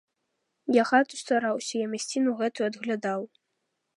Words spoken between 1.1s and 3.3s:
стараўся, я мясціну гэтую аглядаў!